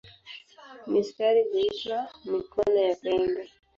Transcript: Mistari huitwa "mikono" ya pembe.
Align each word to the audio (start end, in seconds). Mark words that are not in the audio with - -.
Mistari 0.91 1.41
huitwa 1.51 1.97
"mikono" 2.31 2.79
ya 2.87 2.95
pembe. 3.01 3.43